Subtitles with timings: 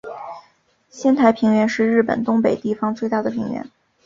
[0.89, 3.69] 仙台平原是日本东北地方最大的平原。